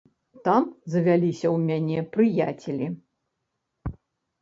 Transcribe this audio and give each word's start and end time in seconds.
Там 0.45 0.63
завяліся 0.93 1.47
ў 1.51 1.53
мяне 1.67 1.99
прыяцелі. 2.17 2.87